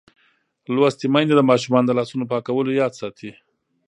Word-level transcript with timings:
لوستې 0.75 1.05
میندې 1.13 1.33
د 1.37 1.41
ماشومانو 1.49 1.87
د 1.87 1.91
لاسونو 1.99 2.29
پاکولو 2.31 2.77
یاد 2.81 2.93
ساتي. 3.01 3.31